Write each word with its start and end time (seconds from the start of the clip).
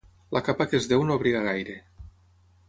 La 0.37 0.41
capa 0.47 0.65
que 0.71 0.79
es 0.83 0.87
deu 0.93 1.03
no 1.09 1.19
abriga 1.19 1.43
gaire. 1.49 1.77